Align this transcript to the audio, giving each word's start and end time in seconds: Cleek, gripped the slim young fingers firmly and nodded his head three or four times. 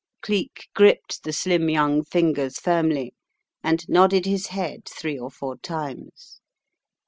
Cleek, 0.23 0.67
gripped 0.73 1.21
the 1.21 1.31
slim 1.31 1.69
young 1.69 2.03
fingers 2.03 2.57
firmly 2.57 3.13
and 3.63 3.87
nodded 3.87 4.25
his 4.25 4.47
head 4.47 4.81
three 4.89 5.19
or 5.19 5.29
four 5.29 5.57
times. 5.57 6.41